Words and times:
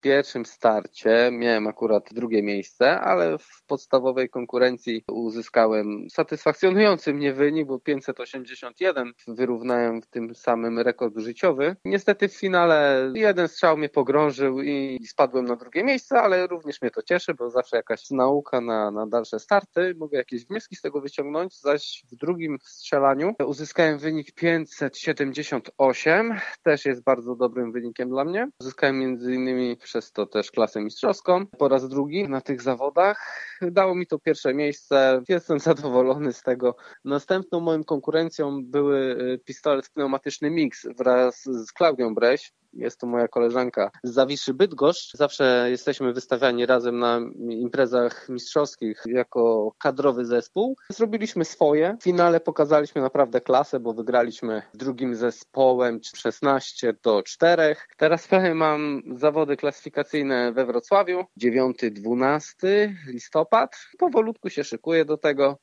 pierwszym 0.00 0.46
starcie 0.46 1.30
miałem 1.32 1.66
akurat 1.66 2.08
drugie 2.12 2.42
miejsce, 2.42 3.00
ale 3.00 3.38
w 3.38 3.62
podstawowej 3.66 4.28
konkurencji 4.28 5.04
uzyskałem 5.08 6.06
satysfakcjonujący 6.10 7.14
mnie 7.14 7.32
wynik, 7.32 7.66
bo 7.66 7.78
581 7.78 9.12
wyrównałem 9.28 10.02
w 10.02 10.06
tym 10.06 10.34
samym 10.34 10.78
rekord 10.78 11.18
życiowy. 11.18 11.76
Niestety 11.84 12.28
w 12.28 12.36
finale 12.36 13.10
jeden 13.14 13.48
strzał 13.48 13.76
mnie 13.76 13.88
pogrążył 13.88 14.62
i 14.62 15.06
spadłem 15.06 15.44
na 15.44 15.56
drugie 15.56 15.84
miejsce, 15.84 16.20
ale 16.20 16.46
również 16.46 16.82
mnie 16.82 16.90
to 16.90 17.02
cieszy, 17.02 17.34
bo 17.34 17.50
zawsze 17.50 17.76
jakaś 17.76 18.10
nauka 18.10 18.60
na, 18.60 18.90
na 18.90 19.06
dalsze 19.06 19.38
starty. 19.38 19.94
Mogę 19.98 20.18
jakieś 20.18 20.46
wnioski 20.46 20.76
z 20.76 20.80
tego 20.80 21.00
wyciągnąć, 21.00 21.60
zaś 21.60 22.04
w 22.12 22.16
drugim 22.16 22.58
strzelaniu 22.62 23.34
uzyskałem 23.46 23.98
wynik 23.98 24.32
578. 24.32 26.34
Też 26.62 26.84
jest 26.84 27.02
bardzo 27.02 27.36
dobrym 27.36 27.72
wynikiem 27.72 28.08
dla 28.08 28.24
mnie. 28.24 28.48
Uzyskałem 28.60 28.98
między 28.98 29.34
innymi 29.34 29.76
przez 29.90 30.12
to 30.12 30.26
też 30.26 30.50
klasę 30.50 30.80
mistrzowską 30.80 31.46
po 31.46 31.68
raz 31.68 31.88
drugi 31.88 32.28
na 32.28 32.40
tych 32.40 32.62
zawodach. 32.62 33.46
Dało 33.62 33.94
mi 33.94 34.06
to 34.06 34.18
pierwsze 34.18 34.54
miejsce. 34.54 35.22
Jestem 35.28 35.58
zadowolony 35.70 36.32
z 36.32 36.42
tego. 36.42 36.76
Następną 37.04 37.60
moją 37.60 37.84
konkurencją 37.84 38.64
były 38.64 38.98
y, 38.98 39.38
pistolet 39.44 39.88
pneumatyczny 39.88 40.50
Mix 40.50 40.86
wraz 40.98 41.42
z 41.44 41.72
Klaudią 41.72 42.14
Breś. 42.14 42.52
Jest 42.72 43.00
to 43.00 43.06
moja 43.06 43.28
koleżanka 43.28 43.90
z 44.02 44.12
Zawiszy 44.12 44.54
Bydgoszcz. 44.54 45.16
Zawsze 45.16 45.66
jesteśmy 45.70 46.12
wystawiani 46.12 46.66
razem 46.66 46.98
na 46.98 47.20
imprezach 47.50 48.28
mistrzowskich 48.28 49.02
jako 49.06 49.72
kadrowy 49.78 50.24
zespół. 50.24 50.76
Zrobiliśmy 50.88 51.44
swoje. 51.44 51.96
W 52.00 52.04
finale 52.04 52.40
pokazaliśmy 52.40 53.02
naprawdę 53.02 53.40
klasę, 53.40 53.80
bo 53.80 53.92
wygraliśmy 53.92 54.62
drugim 54.74 55.14
zespołem 55.14 56.00
16 56.16 56.94
do 57.02 57.22
4. 57.22 57.76
Teraz 57.96 58.28
mam 58.54 59.02
zawody 59.16 59.56
klasyfikacyjne 59.56 60.52
we 60.52 60.66
Wrocławiu. 60.66 61.24
9-12 61.42 62.92
listopad. 63.06 63.76
Powolutku 63.98 64.50
się 64.50 64.64
szykuję 64.64 65.04
do 65.04 65.16
tego. 65.16 65.58